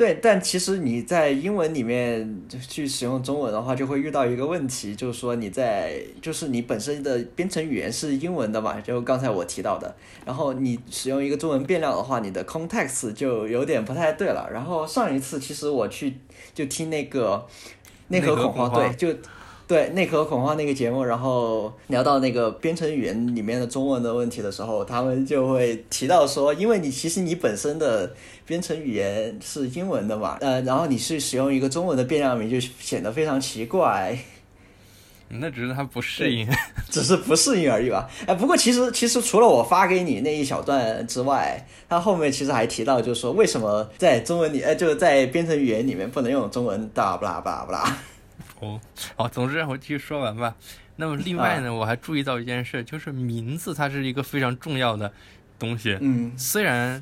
[0.00, 14.48] 对，但其实你在英文里面去使用中文的话，就会遇到一个问题，就是说你在就是你本身的编程语言是英文的嘛，就刚才我提到的，然后你使用一个中文变量的话，你的 context 就有点不太对了。
[14.50, 16.14] 然后上一次其实我去
[16.54, 17.46] 就听那个
[18.08, 19.14] 内核恐慌，对，就。
[19.68, 28.12] 对内核恐慌那个节目，然后聊到那个编程语言里面的中文的问题的时候，他们就会提到说，因为你其实你本身的
[28.50, 34.18] 编程语言是英文的嘛，呃，然后你是使用一个中文的变量名，就显得非常奇怪。
[35.30, 36.48] 那只是他不适应，
[36.90, 38.10] 只是不适应而已吧。
[38.26, 47.98] 哎，不过其实其实除了我发给你那一小段之外，他后面其实还提到，就是说为什么在中文里，呃，就是在编程语言里面不能用中文，哒不啦不啦不啦。
[48.58, 48.80] 哦，
[49.14, 50.56] 好，总之让我继续说完吧。
[50.96, 55.12] 那么另外呢，我还注意到一件事，就是名字它是一个非常重要的
[55.56, 55.96] 东西。
[56.00, 57.00] 嗯，虽然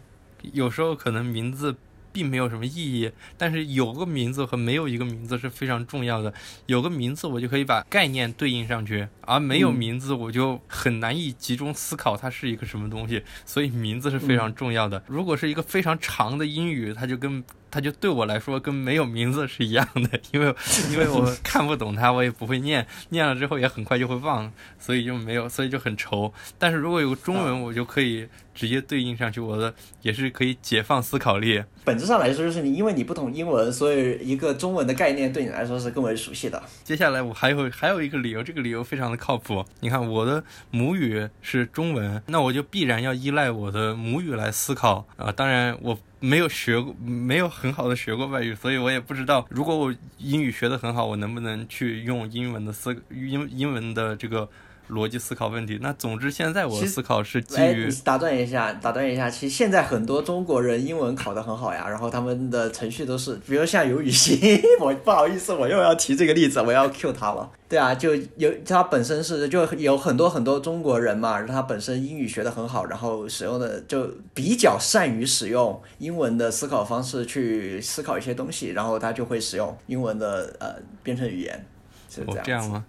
[0.52, 1.74] 有时候可能名字
[2.10, 6.32] 并没有什么意义，但是有个名字和没有一个名字是非常重要的。
[6.66, 13.22] 有个名字我就可以把概念对应上去，而没有名字我就很难以集中思考它是一个什么东西。
[13.44, 15.02] 所以名字是非常重要的。
[15.06, 20.54] 如果是一个非常长的英语，它就跟它就对我来说跟没有名字是一样的，因为
[20.90, 26.32] 因为我看不懂它，我也不会念，念了之后也很快就会忘，所以就没有，所以就很愁。
[26.58, 31.62] 但是如果有中文，我就可以直接对应上去，我的也是可以解放思考力。
[31.84, 36.62] 本质上来说，就是你因为你不懂英文，所以一个中文的概念对你来说是更为熟悉的。
[36.84, 39.64] 接下来我还有还有一个理由，这个理由非常的靠谱。
[39.80, 45.30] 你看我的母语是中文，那我就必然要依赖我的母语来思考啊。
[45.30, 45.98] 当然我。
[46.20, 54.48] 没有学过，没有很好的学过外语，所以我也不知道，如果我英语学得很好，我能不能去用英文的思英英文的这个。
[54.90, 55.78] 逻辑思考问题。
[55.80, 57.90] 那总之，现在我思考是基于。
[58.04, 59.28] 打断一下，打断一下。
[59.30, 64.38] 其实现在很多中国人英文考得很好呀，然后他们的程序都是，比如像尤雨欣，
[64.80, 67.50] 我不好意思，我又要提这个例子，我要 Q 他了。
[67.68, 81.62] 对啊，就有他本身是就有很多很多中国人嘛，他本身英语学得很好，然后使用的就比较善于使用英文的思考方式去思考一些东西，然后他就会使用英文的呃编程语言，
[82.08, 82.84] 是这样吗？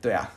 [0.00, 0.30] 对啊。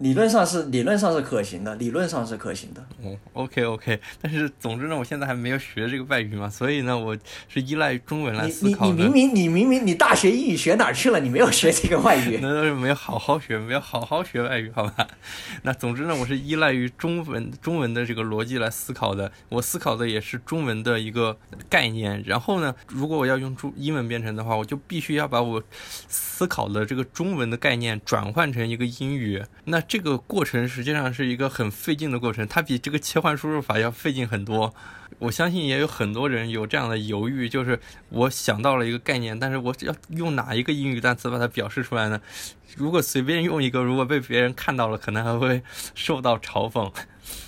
[0.00, 2.84] 理论上是理论上是可行的，理论上是可行的。
[3.02, 7.16] 哦，OK OK，但是总之呢，我现在还没有学这个外语嘛，所以呢，我
[7.48, 8.94] 是依赖中文来思考的。
[8.94, 11.20] 你明明你明明你大学英语学哪去了？
[11.20, 12.38] 你没有学这个外语？
[12.42, 15.06] 那都是没有好好学，没有好好学外语，好吧？
[15.62, 19.30] 那总之呢，我是依赖于中文中文的这个逻辑来思考的。
[19.50, 21.36] 我思考的也是中文的一个
[21.68, 22.22] 概念。
[22.24, 25.62] 然后呢，如果我要用中英文编程的话，我就必须要把我
[26.08, 29.42] 思考的这个中文的概念转换成一个英语。
[29.64, 34.72] 那这个过程实际上是一个很费劲的过程，它比这个切换输入法要费劲很多。
[35.18, 37.76] 我相信也有很多人有这样的犹豫，就是
[38.10, 42.20] 我想到了一个概念，但是我要用哪一个英语单词把它表示出来呢？
[42.78, 45.60] 如果随便用一个，如果被别人看到了，可能还会
[45.96, 46.88] 受到嘲讽。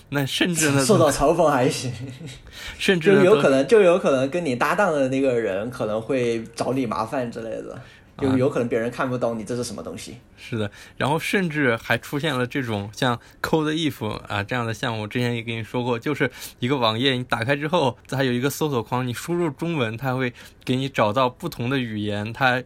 [0.09, 0.83] 那甚至呢？
[0.85, 1.93] 受到嘲讽还行，
[2.77, 7.81] 甚至就有可能就有可能跟你搭档的那个人可能会找你麻烦之类的。
[8.19, 10.17] 就有可能别人看不懂你这是什么东西。
[10.37, 20.33] 是的，然后甚至还出现了这种像 Code If 啊这样的项目，之前也跟你说过，就是一个网页你打开之后，它有一个搜索框，你输入中文，它会
[20.65, 22.63] 给你找到不同的语言，它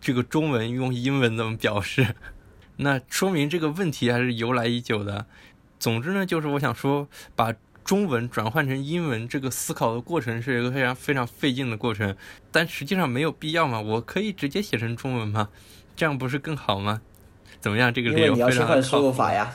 [0.00, 2.14] 这个中文用英文怎么表示？
[2.76, 5.26] 那说明这个问题还是由来已久的。
[5.78, 7.54] 总之呢，就是我想说，把
[7.90, 12.14] 中文转换成英文这个思考的过程是一个非常非常费劲的过程，
[12.52, 15.48] 但实际上没有必要嘛，我可以直接写成中文嘛，
[15.96, 17.00] 这样不是更好吗？
[17.60, 17.92] 怎么样？
[17.92, 19.52] 这个理由非常换输入法呀。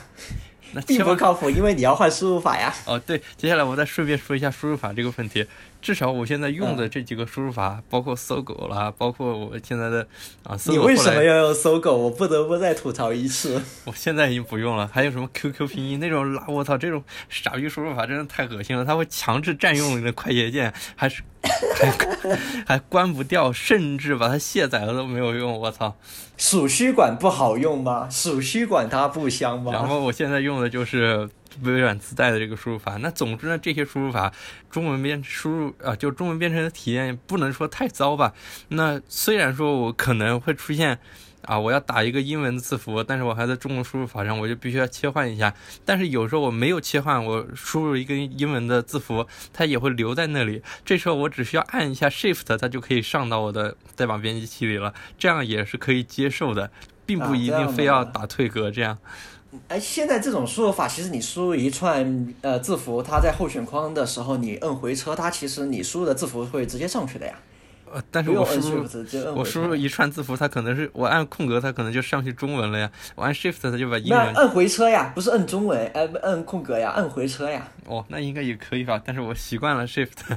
[0.72, 2.74] 那并不靠谱，因为你要换输入法呀。
[2.84, 5.46] 哦，对，接下来我再顺便说一下输入法这个问题。
[5.86, 10.04] 至少我现在用的这几个输入法，包括搜狗啦，包括我现在的
[10.42, 11.96] 啊，你为什么要用搜狗？
[11.96, 13.62] 我不得不再吐槽一次。
[13.86, 14.90] 我现在已经不用了。
[14.92, 18.84] 还有什么 QQ 拼音那种拉，我操，这种傻逼输入法真的太恶心了。
[18.84, 21.22] 它会强制占用你的快捷键，还是
[21.74, 25.58] 还 还关不掉，甚至把它卸载了都没有用。
[25.58, 25.94] 我操！
[26.36, 28.08] 鼠须管不好用吗？
[28.10, 29.72] 鼠须管它不香吗？
[29.72, 31.28] 然后我现在用的就是
[31.62, 32.96] 微软自带的这个输入法。
[32.96, 34.32] 那总之呢，这些输入法
[34.70, 38.32] 中文编输入啊，就中文编程的体验不能说太糟吧。
[38.68, 40.98] 那虽然说我可能会出现。
[41.46, 45.54] 啊，我要打一个英文字符，但是我还在中文输入法上，我就必须要切换一下。
[45.84, 50.60] 但是有时候我没有切换，我输入一个英文的字符，它也会留在那里。
[50.84, 54.92] 这时候我只需要按一下 Shift，它就可以上到我的代码编辑器里了。
[55.18, 56.70] 这样也是可以接受的，
[57.06, 58.98] 并不一定非要打退格这样。
[59.68, 67.32] 哎，现在这种输入法，其实你输入一串呃字符，它在候选框的时候，你摁回车，它其实你输入的字符会直接上去的呀。
[67.92, 68.86] 呃，但是我输入
[69.34, 72.90] 我输入一串字符，它可能是我按空格，它可能就上去中文了呀。
[73.14, 74.34] 我按 Shift，它就把英文。
[74.34, 77.68] 按回车呀，不是按中文，按按空格呀，按回车呀。
[77.86, 79.00] 哦，那应该也可以吧？
[79.04, 80.36] 但是我习惯了 Shift。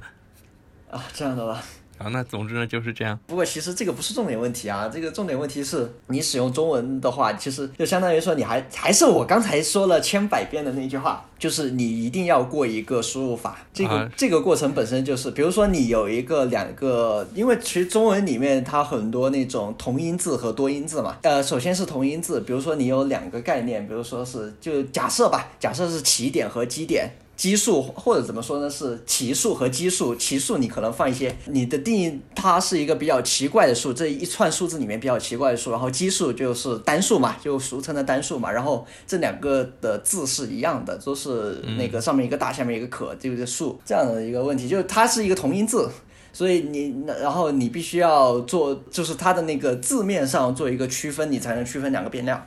[0.91, 1.61] 啊，这样的吧。
[1.99, 3.19] 啊，那总之呢就是这样。
[3.27, 13.57] 不过其实这个不是重点问题啊，这个重点问题是你使用中文的话，其实就相当于说你还还是我刚才说了千百遍的那句话，就是你一定要过一个输入法。
[13.73, 21.17] 这个这个过程本身就是，比如说你有一个两个，因为其实中文里面它很多那种同音字和多音字嘛。
[21.23, 27.09] 呃，首先是同音字，比如说你有两个概念，比如说是就假设吧，假设是起点和基点。
[27.39, 28.69] 基数或者怎么说呢？
[28.69, 30.13] 是奇数和奇数。
[30.13, 35.71] 奇数你可能放一些，你的定义它是一个比较奇怪的数，这一串数字里面比较奇怪的数。
[35.71, 38.51] 然后奇数就是单数嘛，就俗称的单数嘛。
[38.51, 44.67] 然后这两个的字是一样的，都是那个上面一个大，下面一个可，就是数这样的一个问题。
[44.67, 45.89] 就是它是一个同音字，
[46.33, 52.45] 所以你然后你必须要做，就是它的那个字面上做一个区分，你才能区分两个变量。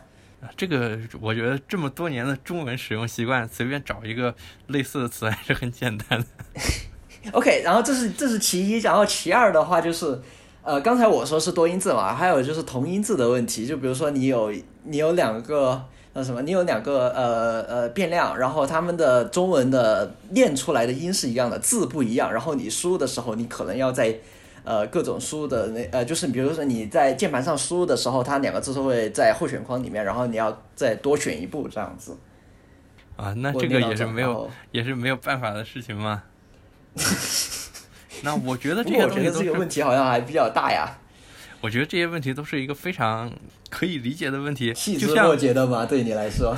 [0.56, 4.34] 这个我觉得这么多年的中文使用习惯，随便找一个
[4.66, 6.26] 类似的词还是很简单的。
[7.32, 10.20] OK，然后这是这是其一，然后其二的话就是，
[10.62, 14.52] 呃，刚才我说是多音字嘛，还有就是同音字的问题，就比如说你有
[14.84, 24.18] 你有两个呃什么，你有两个呃呃变量，然后他们的中文的念出来的音是一样的，字不一样，然后你输入的时候，你可能要在。
[24.64, 32.16] 呃，各种输入的那呃，就是比如说你在键盘上输入的时候，它两个字都会在候选框里面，然后你要再多选一步这样子。
[33.16, 36.22] 啊，那这个也是没有，也是没有办法的事情吗？
[38.22, 40.98] 那我觉得这些东西这个问题好像还比较大呀。
[41.60, 43.32] 我觉得这些问题都是一个非常
[43.70, 46.56] 可以理解的问题，细枝末节的嘛，对你来说。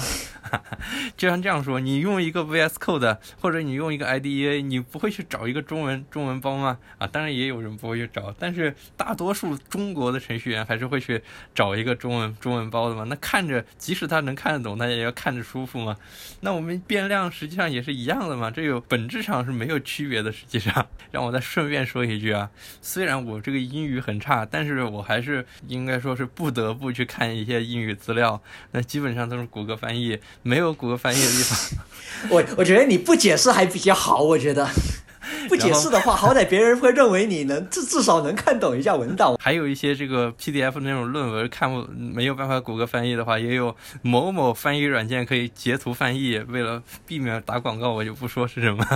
[1.17, 6.79] 就像这样说，你用一个 VS Code 或者你用一个 IDEA，你不会去找一个中文中文包吗？
[6.99, 11.23] 啊，当然也有人不会去找，但是大多数中国的程序员还是会去
[11.55, 13.05] 找一个中文中文包的嘛。
[13.09, 15.97] 那看着，即使他能看得懂，他也要看着舒服嘛。
[16.41, 20.31] 那我们变量实际上也是一样的嘛，这有本质上是没有区别的。
[20.35, 22.51] 实际上，让我再顺便说一句啊，
[22.83, 30.19] 虽然我这个英语很差，但是我还是应该说是不得不去看一些英语资料，那基本上都是谷歌翻译。
[30.45, 31.59] 没有谷歌翻译的地方，
[32.31, 34.23] 我我觉得你不解释还比较好。
[34.23, 34.69] 我觉得
[35.49, 39.37] 不解释的话，好歹别人会认为你能至至少能看懂一下文档。
[39.41, 46.39] 还有一些这个 PDF 那种论文看不没有办法谷歌翻译的话，也有某某翻译软件可以截图翻译。
[46.49, 48.87] 为了避免打广告，我就不说是什么。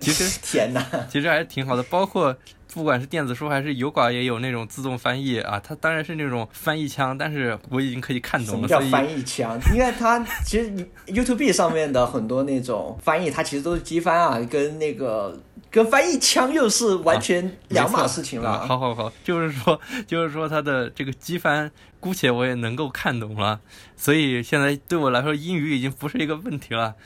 [0.00, 2.36] 其实天哪，其实还是挺好的，包括。
[2.74, 8.68] 不管是电子书还是油管，也有那种自动翻译啊，它当然是那种翻译腔，但是我已经可以看懂了。
[8.68, 9.56] 什么叫翻译腔？
[9.72, 18.66] 因为它其实 YouTube 上面的很多那种翻译，它其实都是机翻啊，跟那个跟翻译腔又是完全两码事情了。
[18.66, 23.60] 好好好，就是说，就是说它的这个机翻，姑且我也能够看懂了，
[23.96, 26.96] 所以现在对我来说，英语已经不是一个问题了。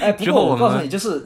[0.00, 1.22] 哎，不过我告诉你，就是。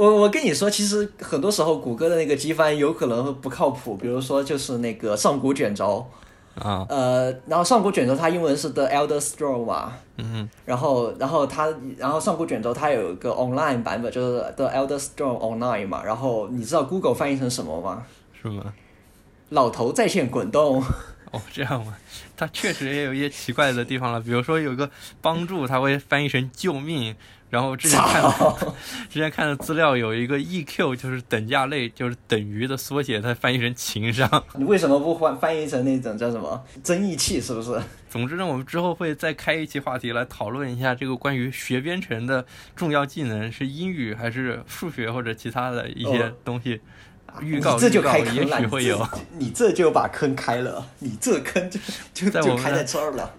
[0.00, 6.10] 我我跟你说，其实很多时候谷歌的那个机翻有可能不靠谱，比如说就是那个上古卷轴，
[6.54, 18.02] 啊，呃，然后上古卷轴它英文是 The Elder Scroll 嘛，嗯，然后然后它然后上古卷轴它有一个 online 版本，就是 The Elder Scroll Online 嘛，然后你知道 Google 翻译成什么吗？
[18.40, 18.72] 是吗？
[19.50, 20.82] 老头在线滚动。
[21.30, 21.94] 哦，这样吗？
[22.36, 24.90] 它确实也有一些奇怪的地方了，比如说有个
[25.20, 27.14] 帮助，它会翻译成救命。
[27.50, 28.22] 然后之前看
[29.10, 34.42] 之前看的资料有一个 EQ，就是等价类，就是等于的缩写，它翻译成情商。
[34.56, 37.40] 你为什么不换翻译成那种叫什么争议器？
[37.40, 37.78] 是不是？
[38.08, 42.44] 总之呢，我们之后会再开一期话题来讨论一下这个关于学编程的
[42.74, 46.80] 重要技能是英语还是数学或者其他的一些东西。
[47.40, 49.06] 预告这就开坑了，会有。
[49.38, 51.78] 你这就把坑开了，你这坑就
[52.12, 53.32] 就就开在这儿了，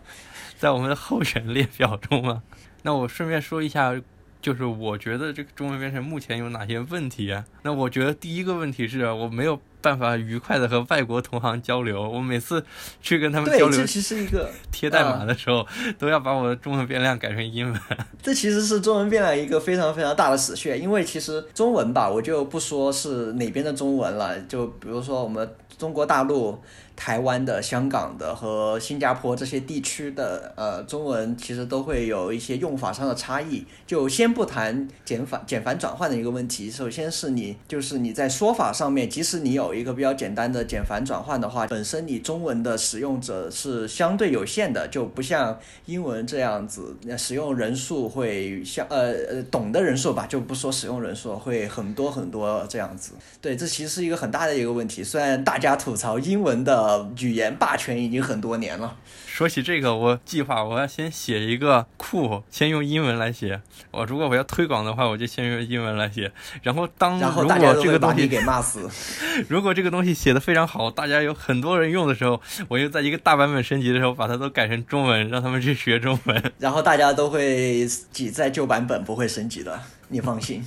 [0.57, 2.41] 在我们的候选列表中啊。
[2.83, 3.93] 那我顺便说一下，
[4.41, 7.45] 就是我觉得这个中文编程目前有哪些问题啊？
[7.63, 12.09] 那我觉得第一个问题是我没有办法愉快的和外国同行交流。
[12.09, 12.63] 我每次
[13.01, 15.65] 去跟他们交流，这其实一个 贴代码的时候，
[15.99, 17.81] 都要把我的中文变量改成英文。
[18.21, 26.59] 这其实是中文变量一个非常非常大的死穴，因为其实中文吧，我就不说是哪边的中文了，就比如说我们中国大陆。
[27.01, 33.65] 台湾的、香港的和新加坡这些地区的呃中文其实都会有一些用法上的差异。
[33.87, 53.13] 就先不谈简繁简繁转换的一个问题，首先是你就是你在说法上面，即使你有一个比较简单的简繁转换的话，本身你中文的使用者是相对有限的，就不像英文这样子，使用人数会像呃呃懂的人数吧，就不说使用人数会很多很多这样子。
[53.41, 55.03] 对，这其实是一个很大的一个问题。
[55.03, 56.90] 虽然大家吐槽英文的。
[57.19, 58.95] 语言霸权已经很多年了。
[59.25, 63.59] 说起这个，我计划我要先写一个库，先用英文来写。
[63.89, 66.31] 我如果我要推广的话，我就先用英文来写。
[66.61, 68.89] 然后当然后大家这个东西给骂死。
[69.47, 76.51] 如果这个东西写的非常好，大家有很多人用的时候，我就在一个大版本升级的时候把它都改成中文，让他们去学中文。
[76.59, 79.79] 然后大家都会挤在旧版本，不会升级的，
[80.09, 80.63] 你放心。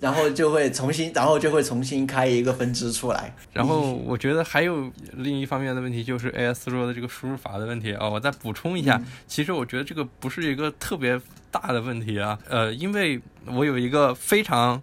[0.00, 3.34] 然后就会重新，然后就会重新开一个分支出来。
[3.52, 8.08] 然后我觉得还有另一方面的问题，就是 AS 说的这个输入法的问题啊。
[8.08, 12.38] 我再补充一下，其实我觉得这个不是一个特别大的问题啊。
[12.48, 14.82] 呃，因为我有一个非常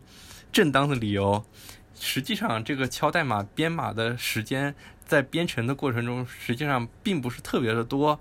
[0.51, 1.43] 正当的理由。
[1.99, 4.73] 实际上，这个敲代码编码的时间
[5.05, 8.17] 在编程的过程中，实际上并不是特别的多，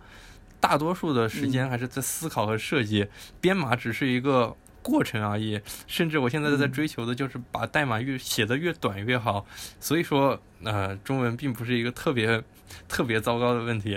[0.58, 3.06] 大多数的时间还是在思考和设计。
[3.40, 4.56] 编码只是一个。
[4.82, 9.44] 过程而已，甚至我现在在追求的就是把代码越写的越短越好。
[9.80, 12.42] 所以说，呃，中文并不是一个特别
[12.88, 13.96] 特别糟糕的问题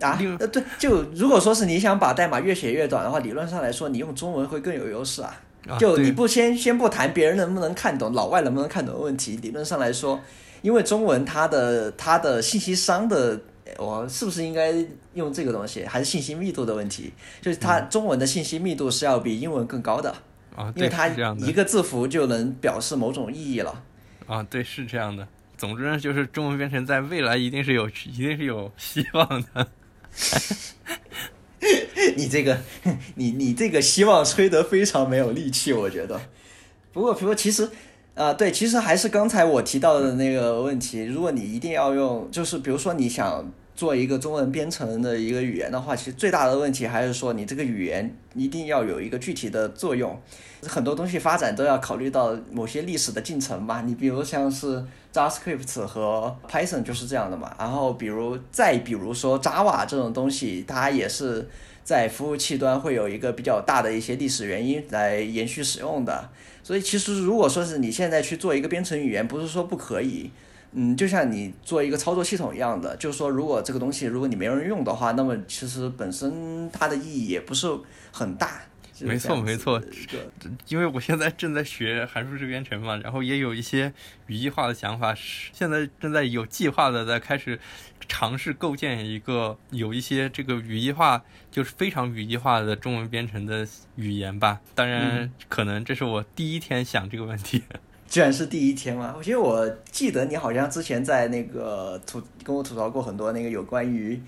[0.00, 0.18] 啊。
[0.38, 5.40] 呃，对，就如果说是你想把代码越写越短的话，理论上来说，你用中文会更有优势啊。
[5.78, 10.20] 就你不先先不谈别人能不能看懂，老外能不能看懂的问题，理论上来说，
[10.62, 13.40] 因为中文它的它的信息商的。
[13.78, 14.72] 我是不是应该
[15.14, 15.84] 用这个东西？
[15.84, 17.12] 还是信息密度的问题？
[17.40, 20.14] 就是它中文的信息密度是要比英文更高的
[20.54, 21.08] 啊，因为它
[21.38, 23.82] 一个字符就能表示某种意义了
[24.26, 24.42] 啊。
[24.42, 25.26] 对，是这样的。
[25.56, 29.66] 总之呢，就是中文编程在未来一定是有，一定是有希望的。
[32.16, 32.58] 你这个，
[33.16, 36.20] 你你这个希望吹得非常没有力气，我觉得。
[36.92, 37.70] 不过，不过其实。
[38.14, 41.02] 啊，对，其实还是刚才我提到的那个问题。
[41.04, 50.16] 如果你一定要用，就是比如说你想做一个中文编程的一个语言的话，其实最大的问题还是说你这个语言一定要有一个具体的作用。
[50.62, 53.82] 很多东西发展都要考虑到某些历史的进程嘛。
[53.82, 54.80] 你比如像是
[55.12, 57.52] JavaScript 和 Python 就是这样的嘛。
[57.58, 61.48] 然后比如再比如说 Java 这种东西，它也是
[61.82, 66.30] 在服务器端会有一个比较大的一些历史原因来延续使用的。
[66.64, 70.30] 所以其实，如果说是你现在去做一个编程语言，不是说不可以，
[70.72, 77.68] 嗯，就像你做一个操作系统一样的，就是说，如果这个东西如果你没有人用的话，那么其实本身它的意义也不是
[78.10, 78.62] 很大。
[79.00, 79.82] 没错，没错，
[80.68, 83.92] 因为我现在正在学函数式编程嘛，然后也有一些
[84.26, 87.58] 语义化的想法，现在正在有计划的在开始。
[88.06, 93.66] 尝试构建一个有一些这个语义化，就是非常语义化的中文编程的
[93.96, 94.60] 语言吧。
[94.74, 97.62] 当然，可能这是我第一天想这个问题。
[98.06, 99.14] 居然是第一天吗？
[99.16, 104.20] 我觉得我记得你好像之前在那个吐跟我吐槽过很多那个有关于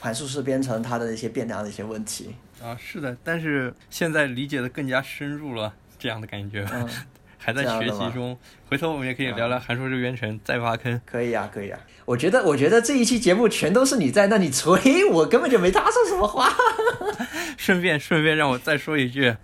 [0.00, 2.34] 函数式编程它的一些变量的一些问题。
[2.62, 6.66] 啊，是的，但是现在理解的更加深入了，这样的感觉。
[7.42, 8.38] 还在学习中，
[8.68, 11.00] 回头我们也可以聊聊函数式编程，再挖坑。
[11.06, 11.80] 可以啊，可以啊。
[12.04, 16.50] 我觉得，我觉得这一期节目全都是你在那里吹，我根本就没搭上什么话。
[17.56, 19.34] 顺便，顺便让我再说一句，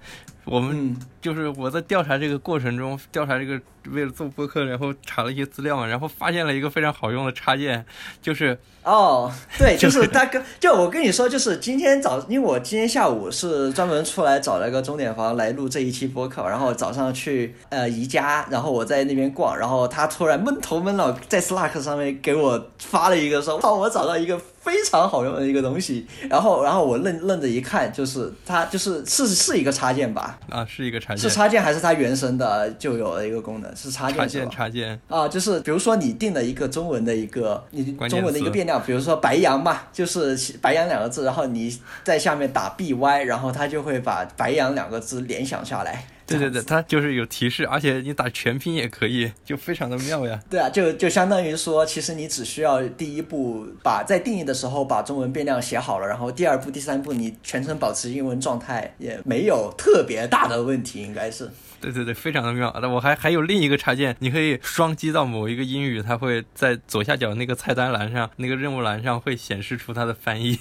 [0.47, 0.97] 我们嗯。
[1.27, 7.85] 就是我在调查这个过程中，调查这个为了做播客，然后查了一些资料嘛，然后发现了一个非常好用的插件，
[8.23, 9.29] 就是哦，
[9.59, 30.37] 对，就 就是是他跟就我跟你说，就是今天早，因为我今天下午是专门出来找了个钟点房来录这一期播客，然后早上去呃宜家，然后我在那边逛，然后他突然闷头闷脑在 Slack 上面给我发了一个说，哇，我找到一个非常好用的一个东西，然后然后我愣愣着一看，就是它就是是是一个插件吧？
[30.51, 33.77] 啊是一个插件是，插件还是它原生的就有了一个功能？
[33.77, 34.51] 是插件插件？
[34.51, 46.05] 插件，啊，就是比如说你定了一个中文的一个你中文的一个变量，比如说白羊嘛，就是白羊两个字，然后你在下面打 by，然后它就会把白羊两个字联想下来。
[46.27, 50.43] 对对对，它就是有提示，而且你打全拼也可以，就非常的妙呀。
[50.51, 61.49] 对啊，就就相当于说，其实你只需要第一步把在定义的时候把中文变量写好了，然后第二步、第三步你全程保持英文状态，也没有特别大的问题，应该是。
[61.81, 62.74] 对对对，非常的妙。
[62.83, 70.59] 那我还还有另一个插件，你可以双击到某一个英语，它会在左下角那个菜单栏上，那个任务栏上会显示出它的翻译。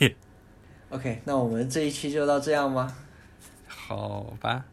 [0.90, 2.96] OK，那我们这一期就到这样吗？
[3.68, 4.66] 好吧，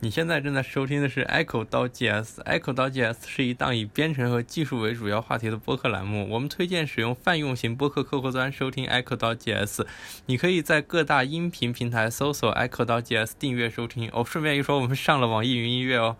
[0.00, 2.42] 你现在正在收听的是 Echo 刀 GS。
[2.44, 6.28] Echo 刀 GS 是一档以编程和技术为主要话题的播客栏目。
[6.30, 9.86] 我们推荐使用泛用型播客客户端收听 Echo 刀 GS。
[10.26, 14.10] 你可以在各大音频平台搜索 Echo 刀 GS 订阅收听。
[14.12, 16.16] 哦，顺便一说，我们上了网易云音乐哦。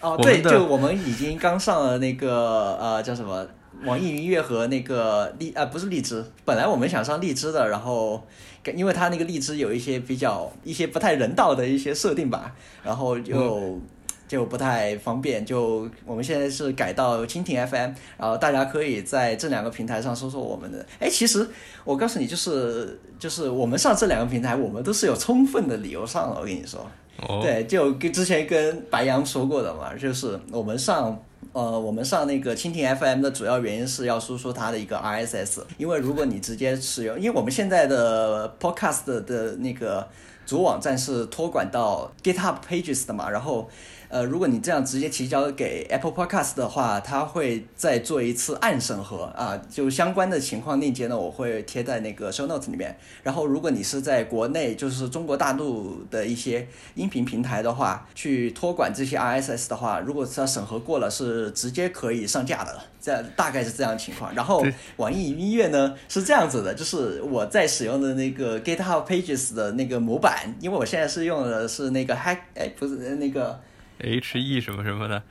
[0.00, 3.46] 哦，对，就我们已经刚上了那个呃叫什么
[3.84, 8.26] 网易云音乐和那个荔啊、不是荔枝，本来我们想上荔枝的，然后
[8.74, 13.80] 因为它那个荔枝有一些比较一些不太人道的一些设定吧，然后就。
[14.28, 20.86] 就不太方便，就我们现在是改到蜻蜓 FM，然后大家可以在这两个平台上搜索我们的。
[20.98, 21.46] 哎，其实
[21.84, 26.40] 我告诉你，就是就是我们上这两个平台，我们都是有充分的理由上的。
[26.40, 26.80] 我跟你说，
[27.18, 31.22] 哦，对，就跟之前跟白羊说过的嘛，就是我们上
[31.52, 40.08] 呃我们上那个蜻蜓 FM 的主要原因是要输出它的一个 RSS，因为如果你直接使用，因为我们现在的 Podcast 的那个
[40.46, 43.68] 主网站是托管到 GitHub Pages 的嘛，然后。
[44.12, 52.94] 呃，如果你这样直接提交给 Apple Podcast 的话，它会再做一次暗审核啊，就相关的情况链接呢，我会贴在那个 show notes 里面。
[53.22, 62.78] 然后，如果你是在国内，就是中国大陆的一些音频平台的话，去托管这些 RSS 的话，如果是要审核过了，是直接可以上架的。
[63.00, 64.34] 这样大概是这样的情况。
[64.34, 64.62] 然后
[64.98, 73.58] 网易云音乐呢是这样子的，就是我在使用的那个 GitHub Pages 的那个模板，因为我现在是用的是那个 Hack，哎，不是那个。
[74.02, 75.22] H E 什么什么的，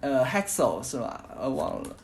[0.00, 1.24] 呃，Hexel 是吧？
[1.38, 1.96] 呃，忘了，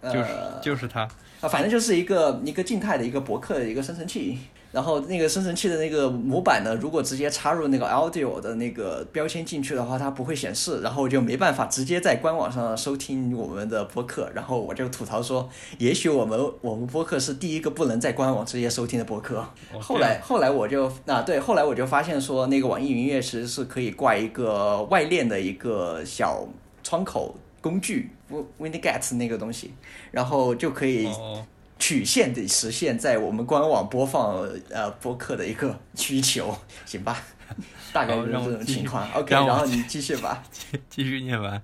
[0.00, 0.28] 呃，就是
[0.62, 1.08] 就是它。
[1.40, 4.38] 啊，反正就是一个一个静态的一个博客的一个生成器，
[4.70, 14.30] 然后那个生成器的那个模板呢，如果直接插入那个 audio 的那个标签进去的话，它不会显示，然后就没办法直接在官网上收听我们的播客。
[14.34, 15.48] 然后我就吐槽说，
[15.78, 19.38] 也许我们我们播客是第一个不能在官网直接收听的播客。
[19.72, 26.46] 哦后来后来我就啊对，后来我就发现说，那个网易云音乐其实是可以挂一个外链的一个小
[26.82, 28.10] 窗口工具
[28.60, 29.72] ，WinGet 那个东西，
[30.10, 31.44] 然后就可以哦，
[31.78, 34.38] 曲线的实现在我们官网播放
[34.70, 37.22] 呃播客的一个需求，行吧？
[37.94, 39.10] 大概就是这种情况。
[39.12, 40.42] OK，然后你继续吧。
[40.90, 41.62] 继续 念完，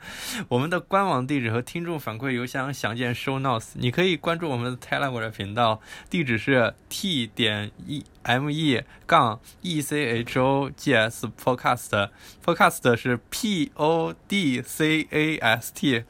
[0.49, 3.73] 我们的官网地址和听众反馈邮箱详见 show notes。
[3.75, 12.09] 你可以关注我们的 Telegram 频道，地址是 t 点 e m e 杠 e c h o g s podcast。
[12.43, 16.05] podcast 是 p o d c a s t。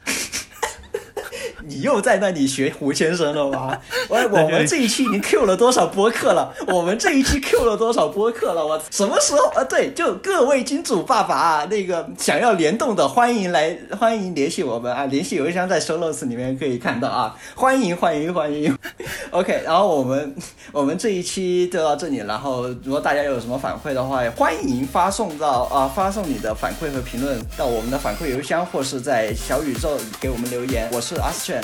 [1.67, 3.77] 你又在那里学胡先生了吗？
[4.09, 6.53] 我我们这一期已经 Q 了多少播客了？
[6.67, 8.65] 我们这一期 Q 了多少播客了？
[8.67, 9.65] 我什么时候啊？
[9.65, 18.77] 对，就各位金主爸爸啊，那个想要联动的，欢迎来，欢迎联系我们啊，联系邮箱在 show notes 里面可以看到啊，欢迎欢迎欢迎。
[19.31, 20.37] OK，然后我们
[20.71, 30.89] 我们这一期就到这里，然后如果大家有什么反馈的话，欢迎发送到啊发送你的反馈和评论到我们的反馈邮箱，或是在小宇宙给我们留言。
[30.93, 31.63] 我是阿斯全。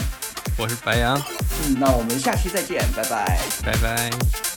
[0.57, 1.21] 我是白羊，
[1.65, 3.39] 嗯，那我们下期再见，拜拜。
[3.65, 4.50] 拜拜。